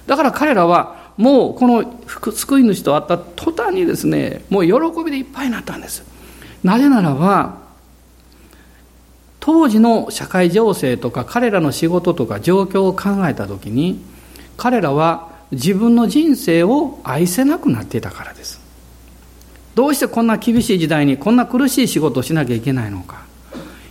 [0.06, 2.00] だから彼らはもうこの
[2.32, 6.04] 救い主と会った途端にですねもう喜びでいっぱいになったんです。
[6.66, 7.60] なぜならば
[9.40, 14.04] 当時の社会情勢とか彼らの仕事とか状況を考えた時に
[14.58, 18.60] 彼らは自分の人生を愛せなくなっていたからです。
[19.76, 23.26] どうしてこんな厳しい時代にこんな苦しい仕事をしなきゃいけないのか。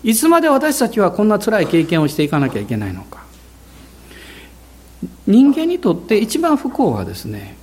[0.03, 3.23] いつまで私たちはこんな辛い経験をしていかなきゃいけないのか。
[5.29, 7.57] 人間にとって一番不幸はですね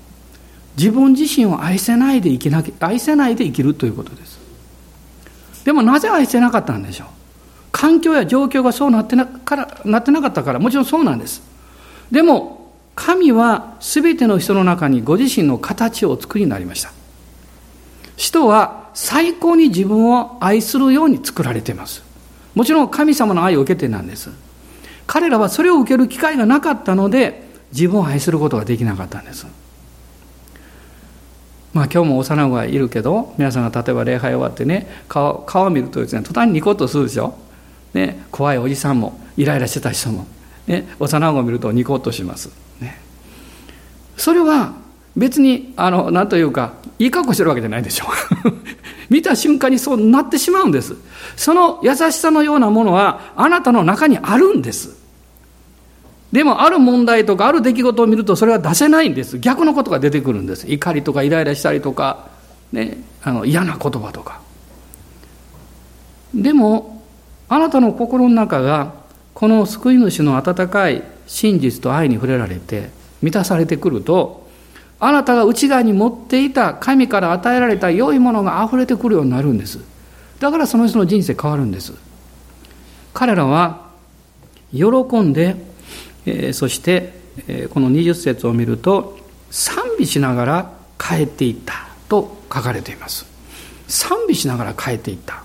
[0.78, 4.31] 自分自身を愛せないで生きなき愛せないで生きるということです。
[5.63, 7.08] でもなぜ愛せなかったんでしょう？
[7.71, 11.41] 環境や状況がそうなってなからなってなかったからもちろんそうなんです
[12.12, 16.91] でも、神は全ての人の中にご自身の形をお作りになりました。
[18.17, 22.04] 人は最高に自分を愛するように作られています。
[22.54, 24.30] もちろん神様の愛を受けてなんです。
[25.08, 29.47] 彼らはそれを受ける機会がなかったので、自分を愛することができなかったんです。
[31.74, 37.36] まあ今日も幼子がいるけど、皆さんが例えば礼拝終わってね、顔顔を見るとですね、途端にニコッとするでしょ。
[37.94, 40.26] ね、怖いおじさんも、イライラしてた人も、
[40.68, 42.50] ね、幼子を見るとニコッとします。
[42.80, 43.00] ね、
[44.18, 44.74] それは
[45.16, 48.06] 別に、あの、なんというか、いい格好してるわけじゃないでしょ
[48.46, 48.54] う。
[49.10, 50.96] 見た瞬間にそうなってしまうんです。
[51.36, 55.01] その優しさのようなものは、あなたの中にあるんです。
[56.32, 59.39] でもある問題とかある出来事を見るとそれは出せないんです。
[59.39, 60.72] 逆のことが出てくるんです。
[60.72, 62.30] 怒りとかイライラしたりとか、
[62.72, 64.39] ね、あの嫌な言葉とか。
[66.34, 67.04] でも、
[67.50, 68.94] あなたの心の中が
[69.34, 72.89] この救い主の温かい真実と愛に触れられて
[73.22, 74.48] 満たされてくると、
[75.02, 79.80] あなたが内側に持っていた神から与えられた良いものが溢れてくるようになるんです。
[80.39, 81.94] だからその人の人生変わるんです。
[83.13, 83.89] 彼らは
[84.72, 84.86] 喜
[85.20, 85.71] んで
[86.26, 87.14] えそして、
[87.48, 89.18] えこの20節を見ると
[89.50, 93.26] 賛美しながら帰っていったと書かれています。
[93.88, 95.44] 賛美しながら帰っていった。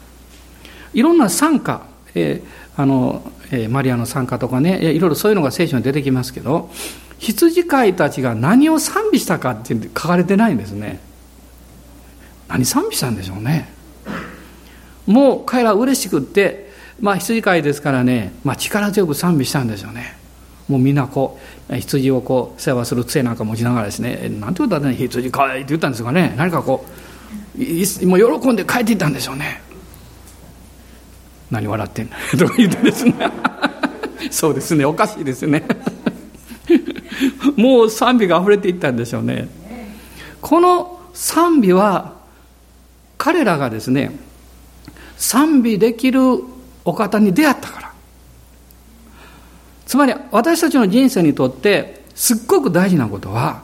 [0.95, 1.83] いろんな賛歌、
[2.15, 6.71] えー、あのえー、マリアの賛歌とかねいろいろそういうのが聖書に出てきますけど
[7.19, 11.01] 羊飼いたちが何を賛美したかって書かれてないんですね。
[12.49, 13.69] 何賛美したんでしょうね。
[15.07, 20.19] もう彼ら嬉しくってまあ羊飼いですからね、まあ、力強く賛美したんでしょうね。
[20.69, 21.39] もうみんなこ
[21.71, 26.35] う羊をこう世話する杖なんか持ちながらですね「なんて言ったらね羊かわいい」って言ったんですがね。
[26.37, 26.85] 何かこ
[27.59, 29.63] うもう喜んで帰っていったんでしょうね。
[31.51, 32.13] 何笑ってんの？
[32.39, 33.15] とか言ってですね。
[34.31, 34.85] そうですね。
[34.85, 35.63] おかしいですね。
[37.57, 39.49] もう賛美が溢れていったんでしょうね。
[40.41, 42.15] この賛美は
[43.17, 44.13] 彼らがですね
[45.17, 46.21] 賛美できる
[46.85, 47.86] お方に出会ったから。
[49.87, 53.63] つまり私たちの人生にとってすっごく大事なことは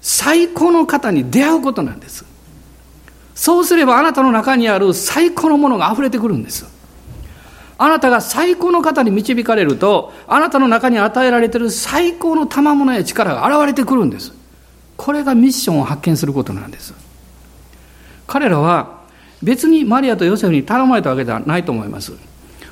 [0.00, 2.24] 最高の方に出会うことなんです。
[3.34, 6.66] そうすればあなたの中にある最高のものが溢れてくるんです。
[7.76, 14.32] あなたが最高の方に導かれると、あなたの中に与えられている最高の賜物や力が現れてくるんです。
[14.96, 16.94] これがミッションを発見することなんです。
[18.26, 19.02] 彼らは
[19.42, 22.12] 別にマリアとヨセフに頼まれたわけではないと思います。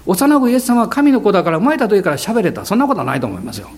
[0.07, 2.65] 幼子イエス様は神の子だから生まれた時から喋れた。
[2.65, 3.71] そんなことはないと思いますよ。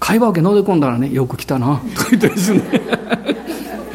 [0.00, 1.80] 会話受け覗き込んだらねよく来たな。
[1.96, 2.62] と言ってですね。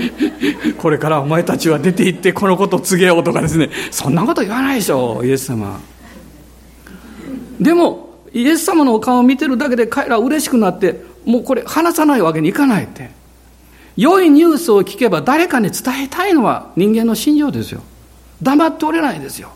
[0.78, 3.70] これからお前たちは出て行ってこのこと告げようとかですね。
[3.92, 5.80] そんなこと言わないでしょイエス様。
[7.60, 13.12] でもイエス様のお顔を見てるだけで彼らは嬉しくなってもうこれ話さないわけにいかないって。
[13.98, 17.82] 良いニュースを聞けば誰かに伝えたいのは人間の心情ですよ。
[18.44, 19.50] 黙っておれないですよ。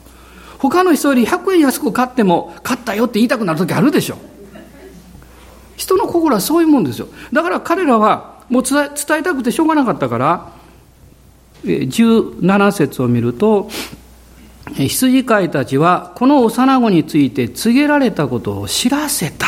[0.61, 4.17] 他の人より100円安く買っても買ったよって言いたくなる時あるでしょ。
[5.75, 7.07] 人の心はそういうもんですよ。
[7.33, 10.51] だから彼らはもう伝えたくてしょうがなかったから
[11.63, 13.69] 17節を見ると
[14.75, 19.47] 羊飼いたちはこの幼子について告げられたことを知らせた。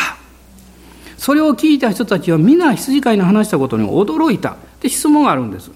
[1.17, 4.53] それを聞いた人たちは皆羊飼いの話したことに驚いた。
[4.53, 5.69] って質問があるんです。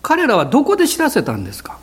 [0.00, 1.78] 彼らはどこで知らせたんですか？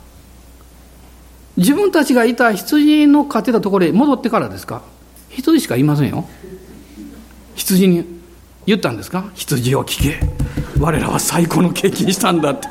[1.56, 4.82] 自分たちがいた羊の飼ってたところへ戻ってからですか？
[5.30, 6.28] 羊しかいませんよ。
[7.54, 8.04] 羊に
[8.66, 9.30] 言ったんですか？
[9.34, 10.20] 羊を聞け。
[10.78, 12.68] 我らは最高の経験したんだって。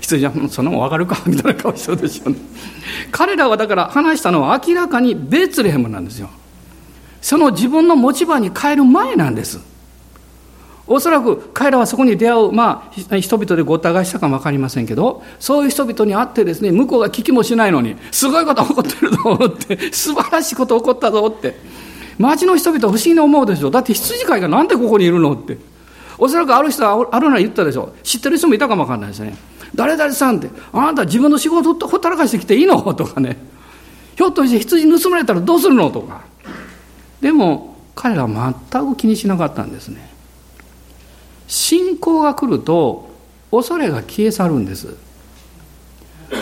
[0.00, 1.22] 羊はそんなもん分かるか？
[1.26, 2.38] みたいな顔してるでしょうね。
[3.10, 6.28] 彼らはだから話したのは明らかにベツレヘムなんですよ。
[7.22, 9.60] その自分の持ち場に帰る前なんです。
[10.92, 21.54] おそらく彼らはそこに出会う、まあ、人々でごった返したかも分かりませんけど、そういう人々に会ってですね、向こうが聞きもしないのに、すごいこと起こってると思って、素晴らしいこと起こったぞって。
[22.18, 23.70] 町の人々は不思議に思うでしょ。
[23.70, 25.58] だって羊飼いがなんでここにいるのって。
[26.18, 27.94] おそらくある人はあるなら言ったでしょ。
[28.02, 29.36] 知ってる人もいたかも分かんないですね。
[29.76, 32.82] 誰々さんって、あなた自分の仕事ほったらかしてきていいの？
[32.94, 33.36] とかね。
[34.16, 35.88] ひょっとして羊盗まれたらどうするの？
[35.92, 36.22] とか。
[37.20, 40.09] でも、彼らは全く気にしなかったんですね。
[41.50, 43.10] 信仰が来ると
[43.50, 44.94] 恐れが消え去るんです。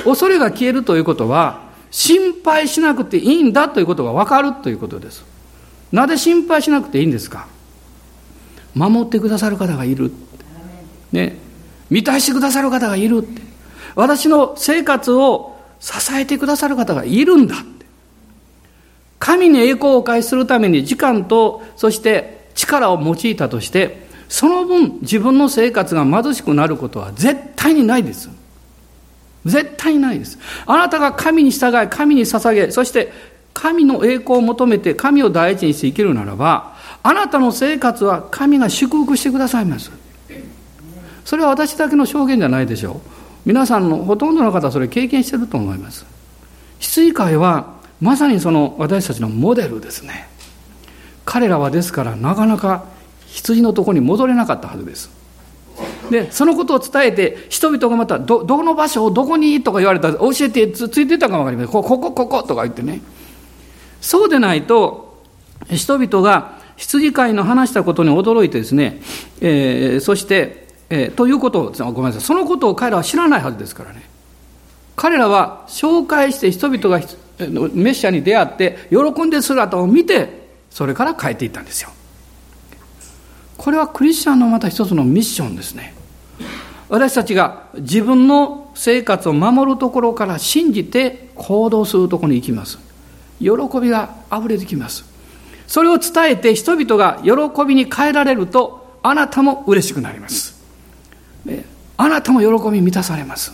[0.04, 5.24] 恐れが消えるということは心配しなくていいんだということが分かるということです。
[5.90, 7.48] なぜ心配しなくていいんですか？
[8.74, 10.12] 守ってくださる方がいる。
[11.10, 11.38] ね。
[11.88, 13.40] 満たしてくださる方がいるって。
[13.94, 17.86] 私の生活を支えてくださる方がいるんだって。
[19.18, 28.28] 神に栄光を返するために時間とそして力を用いたとしてその分自分の生活が貧しくなることは絶対にないです。
[29.46, 30.38] 絶対にないです。
[30.66, 33.12] あなたが神に従い神に捧げそして
[33.54, 39.90] 神の栄光を求めて神を第一にして生きるならばあなたの生活は神が祝福してくださいます。
[41.24, 43.10] それは私だけの証言じゃないでしょう。
[43.46, 46.04] 皆さんのほとんどの方はそれ経験してると思います。
[46.78, 50.28] 羊飼いはまさにその私たちのモデルですね。
[51.24, 52.84] 彼らはですからなかなか
[53.30, 55.10] 羊のとこに戻れなかったはずです。
[56.10, 61.72] でそのことを伝えて人々がまたどどの場所をどこにとか言われたら教えてつついてたかも分かりません。
[61.72, 63.00] ここここことか言ってね。
[64.00, 65.22] そうでないと
[65.70, 69.00] 人々が羊飼いの話したことに驚いてですね、
[69.40, 72.20] えー、そして、えー、ということをごめんなさい。
[72.22, 74.08] そのことを彼らは知らないはずですからね。
[74.96, 76.98] 彼らは紹介して人々が
[77.38, 81.90] メッシャに出会って喜んで姿を見てそれから帰っていったんですよ。
[83.58, 85.94] これはクリスチャンのまた一つのミッションですね。
[86.88, 92.78] 私たちが自分の生活を守るところから信じて行動するところに行きます。
[93.40, 93.50] 喜
[93.80, 95.04] びがあふれてきます。
[95.66, 97.32] それを伝えて人々が喜
[97.66, 100.58] びに変えられるとあなたも嬉しくなります。
[101.96, 103.52] あなたも喜び満たされます。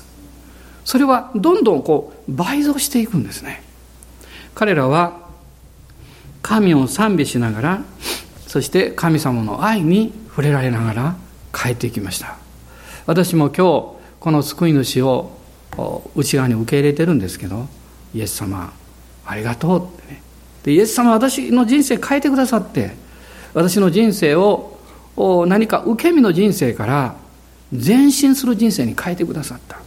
[0.84, 3.62] それはどんどんこう倍増していくんですね。
[4.54, 5.24] 彼らは
[6.42, 7.82] 神を賛美しながら
[8.54, 11.16] そして神様の愛に触れられながら
[11.52, 12.36] 帰っていきました。
[13.04, 15.36] 私も今日この救い主を
[16.14, 17.66] 内側に受け入れてるんですけど
[18.14, 18.72] イエス様
[19.26, 20.22] ありがとうってね。
[20.62, 22.94] でイエス様私の人生変えてくださって
[23.54, 24.78] 私の人生を
[25.48, 27.16] 何か受け身の人生から
[27.72, 29.78] 前進する人生に変えてくださった。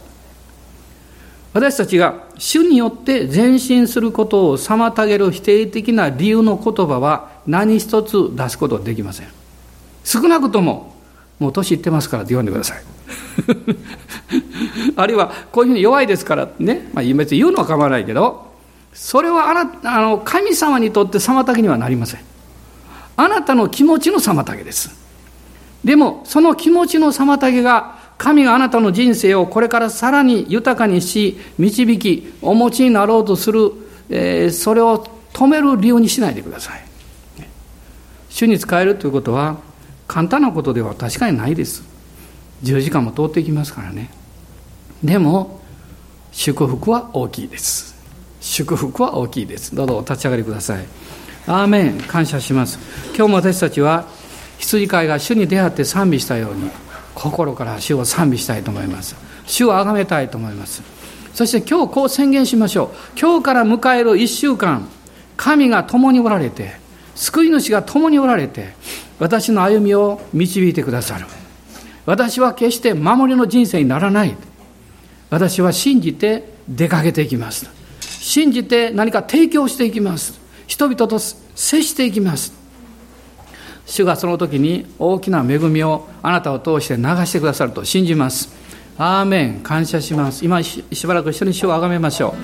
[1.54, 9.28] 私たちが主によって前進することを妨げる否定的な理由の言葉は何一つ出すことはできません。
[10.04, 10.94] 少なくとも
[11.38, 12.82] もう年いってますからって言わんでください。
[14.96, 18.48] あるいはこういうふうに弱いですからね、まあ、別に言うのは構わないけど
[18.92, 22.20] それはあなあの神様にとって妨げにはなりません。
[23.16, 24.90] あなたの気持ちの妨げです。
[25.84, 33.72] でもその気持ちの妨げが神があなたの人生をこれからさらに豊かにし導きお持ちになろうとする、
[34.10, 36.87] えー、それを止める理由にしないでください。
[38.38, 39.56] 主に使えるということは
[40.06, 41.82] 簡単なことでは確かにないです。
[42.62, 44.10] 10時間も通っていきますからね。
[45.02, 45.60] でも
[46.30, 47.96] 祝福は大きいです。
[48.40, 49.74] 祝福は大きいです。
[49.74, 50.84] どうぞお立ち上がりください。
[51.48, 51.98] アーメン。
[51.98, 52.78] 感謝します。
[53.16, 54.06] 今日も私たちは
[54.58, 56.70] 羊飼いが主に出会って賛美したように
[57.16, 59.16] 心から主を賛美したいと思います。
[59.46, 60.80] 主を崇めたいと思います。
[61.34, 63.18] そして今日こう宣言しましょう。
[63.20, 64.88] 今日から迎える1週間
[65.36, 66.86] 神が共におられて
[67.18, 68.74] 救い主が共におられて
[69.18, 71.26] 私の歩みを導いてくださる。
[72.06, 74.36] 私は決して守りの人生にならない。
[75.28, 77.68] 私は信じて出かけていきます。
[78.00, 80.40] 信じて何か提供していきます。
[80.66, 82.52] 人々と接していきます。
[83.84, 88.48] 主がその時に大きな恵みをあなたを通して流してくださると信じます。
[88.96, 89.60] アーメン。
[89.60, 90.44] 感謝します。
[90.44, 92.34] 今しばらく一緒に主をあがめましょ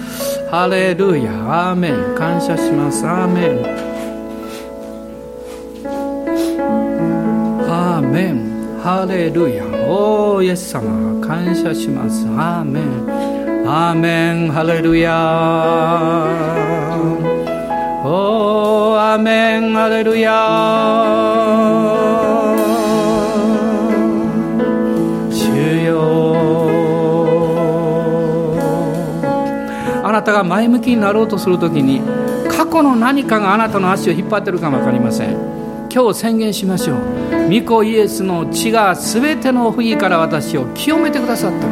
[0.46, 0.50] う。
[0.50, 1.70] ハレルヤ。
[1.70, 2.14] アーメン。
[2.16, 3.06] 感謝します。
[3.06, 3.93] アーメン。
[8.84, 9.64] ハレルヤ。
[9.88, 12.26] おーイエス様感謝します。
[12.26, 12.84] アーメン。
[13.66, 14.52] アーメン。
[14.52, 15.10] ハレルヤ。
[18.04, 19.78] おーアーメン。
[19.78, 20.30] アレルヤ。
[25.30, 26.66] 主よ。
[30.04, 32.02] あなたが前向きになろうとするときに
[32.50, 35.54] 過去の何かがあなたの足を引っ張ってるかも分かりません。
[35.94, 36.98] 今日宣言しましょう。
[37.48, 41.68] 御子イエスの血が全ての不義から私を清めてくださった。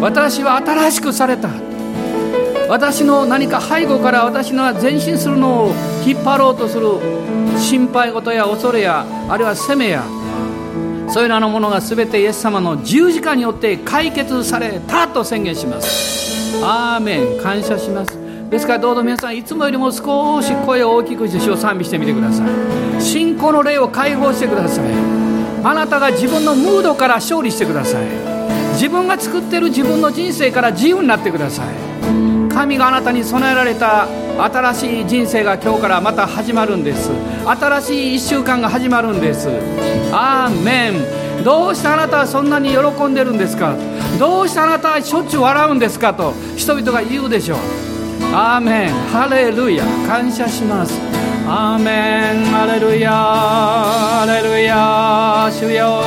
[0.00, 1.48] 私は新しくされた。
[2.68, 5.72] 私の何か背後から私の前進するのを
[6.04, 6.86] 引っ張ろうとする
[7.56, 10.02] 心配事や恐れやあるいは責めや
[11.08, 16.39] そういうようなものが全てイエス様の十字架によって解決されたと宣言します。
[16.62, 17.40] アーメン。
[17.40, 18.18] 感謝します。
[18.50, 23.00] ですからどうぞ皆さんいつもよりも少し声を大きくして主を賛美してみてください。
[23.00, 24.84] 信仰の霊を解放してください。
[25.62, 28.06] あなたが自分のムードから勝利してください。
[28.72, 31.66] 自分が作ってる自分の人生から自由になってください。
[32.48, 37.10] 神があなたに備えられた新しい人生が今日からまた始まるんです。
[37.46, 39.48] 新しい1週間が始まるんです。
[40.12, 41.19] アーメン。
[41.44, 43.74] どうしてあなたはそんなに喜んでるんですか？
[44.18, 46.12] どうしてあなたはしょっちゅう笑うんですか？
[46.14, 47.58] と人々が言うでしょう。
[48.32, 48.90] アーメン。
[49.10, 49.84] ハレルヤ。
[50.06, 51.00] 感謝します。
[51.48, 52.44] アーメン。
[52.46, 53.10] ハレルヤ。
[53.10, 55.50] ハレルヤ。
[55.50, 56.02] 主よ。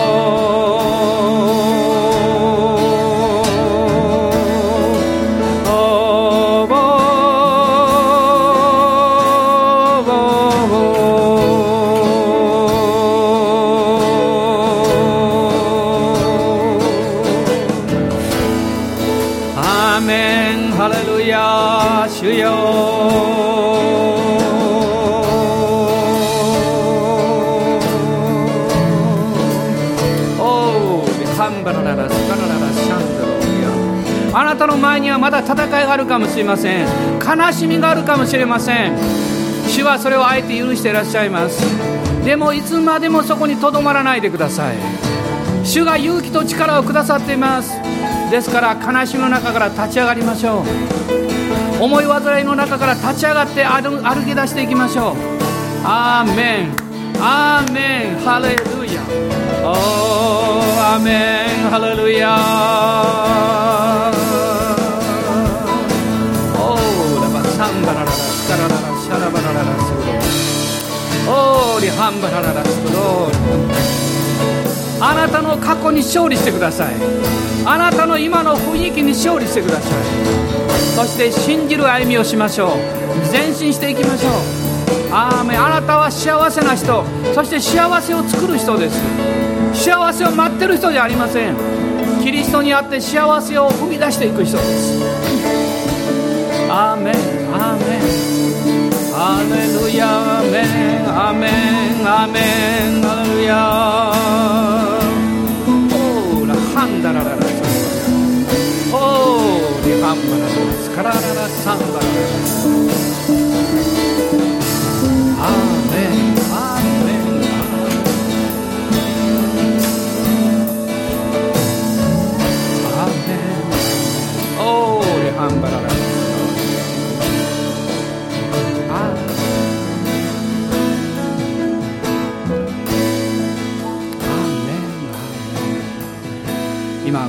[35.33, 36.87] だ戦いがあるかもしれません。
[37.19, 38.95] 悲しみがあるかもしれません。
[39.67, 41.63] 主はそれをあえて許していらっしゃいます。
[42.23, 44.75] でもいつまでもそこにとどまらないでください。
[45.63, 47.73] 主が勇気と力をくださっています。
[48.29, 50.63] ですから悲しみの中から立ち上がりましょ
[51.79, 51.83] う。
[51.83, 55.15] 思い煩いの中から立ち上がって歩き出していきましょう。
[55.83, 56.71] アーメン。
[57.19, 58.19] アーメン。
[58.23, 58.61] ハレル
[58.93, 59.01] ヤ。
[59.65, 60.99] おーア
[71.23, 73.33] クローおーリハンバラララスクロー
[75.01, 76.95] あなたの過去に勝利してください。
[77.65, 79.91] あなたの今の雰囲気に勝利してください。
[80.95, 82.69] そして信じる歩みをしましょう。
[83.29, 84.31] 前進していきましょう。
[85.11, 85.65] アーメン。
[85.65, 87.03] あなたは幸せな人。
[87.33, 89.01] そして幸せを作る人です。
[89.73, 91.55] 幸せを待ってる人じゃありません。
[92.23, 95.03] キリストにあって幸せを生み出していく人です。
[96.69, 97.13] アーメン。
[97.53, 98.42] アーメン。
[99.15, 101.51] ハレルヤアメンアメン
[102.03, 102.39] アーメ
[102.97, 103.51] ンハレルヤ
[105.77, 107.35] オーラハンダラララ
[108.91, 110.49] オーリハンバララ
[110.81, 113.12] スカラララサンバララ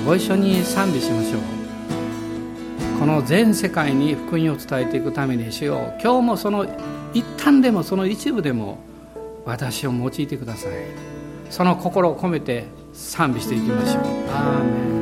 [0.04, 1.40] ご一緒に賛美しましょう。
[3.00, 6.66] この全世界に福音を伝えていくために主よ今日もその
[7.14, 8.78] 一端でもその一部でも
[9.44, 10.72] 私を用いてください。
[11.50, 14.02] その心を込めて賛美していきましょう。
[14.30, 14.94] アーメン。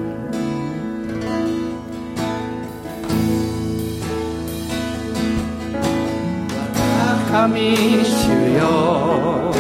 [7.33, 8.29] 神主
[8.59, 9.53] よ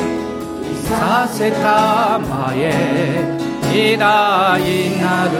[0.84, 3.41] させたまえ
[3.74, 4.60] 偉大
[5.00, 5.30] なる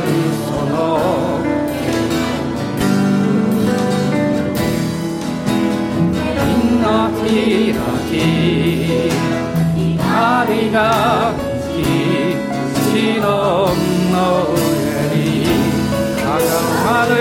[0.47, 0.75] その。
[6.01, 7.29] みんな開
[8.09, 8.13] き
[9.77, 11.35] 光が
[11.69, 11.85] き
[12.91, 13.21] 白
[14.11, 14.17] の
[14.49, 14.57] 上
[15.15, 15.21] に
[16.17, 16.25] か
[16.85, 17.13] かる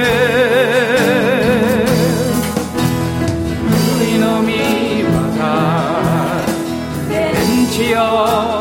[4.00, 5.12] 海の御業
[7.10, 7.12] 天
[7.68, 8.61] 地を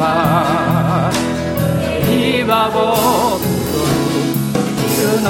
[0.00, 1.10] は
[2.08, 3.38] 岩を
[4.88, 5.28] 主の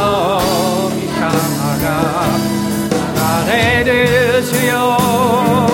[0.91, 1.19] 御霊
[1.83, 1.87] が
[3.47, 4.71] 流れる主よ
[5.67, 5.70] そ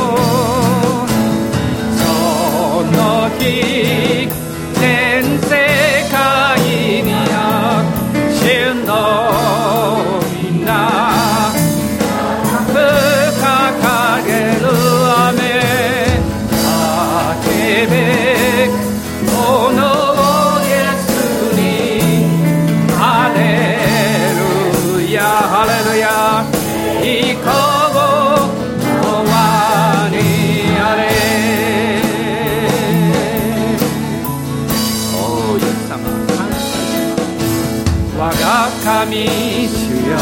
[39.07, 39.79] が神主
[40.09, 40.19] よ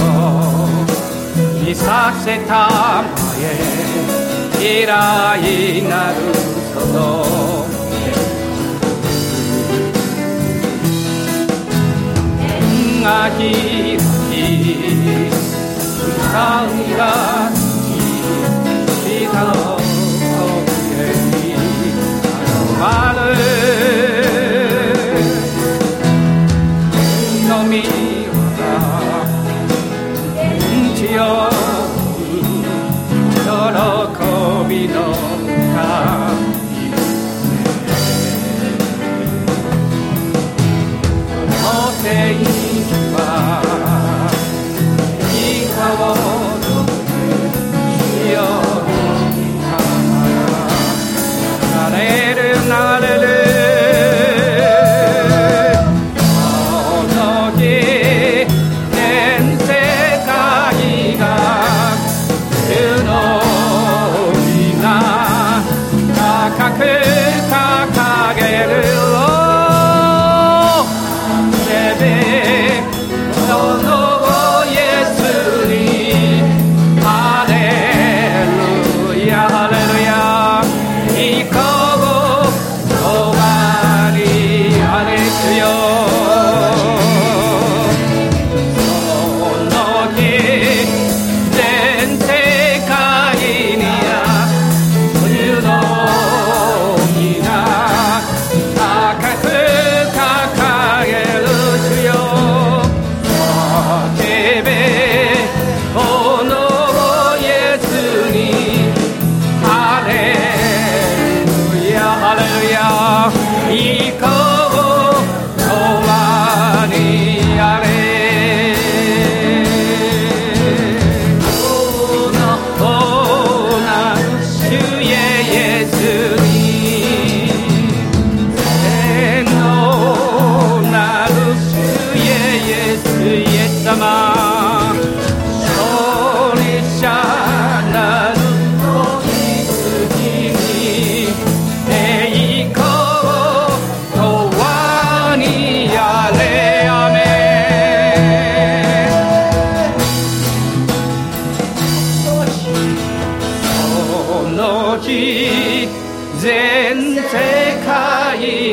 [1.66, 3.04] 見させたま
[3.40, 3.42] え
[4.60, 6.16] 偉大なる
[6.72, 6.94] その
[12.38, 14.38] 天が開き
[16.32, 17.00] 神が
[17.50, 17.63] 下
[42.04, 42.43] say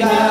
[0.03, 0.30] 우리가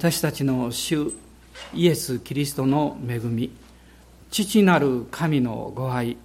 [0.00, 1.12] 私たちの主
[1.74, 3.50] イエス・キリストの恵み
[4.30, 6.16] 父なる神のご愛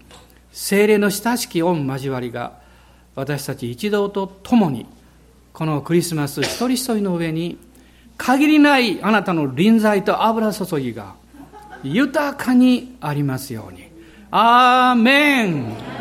[0.53, 2.53] 精霊の親しき御交わりが
[3.15, 4.85] 私たち一同と共に
[5.51, 7.57] このクリスマス一人一人の上に
[8.15, 11.15] 限りないあなたの臨在と油注ぎが
[11.83, 13.91] 豊かにありますように。
[14.31, 15.94] アーメン